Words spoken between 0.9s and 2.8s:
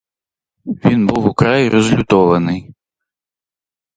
був украй розлютований.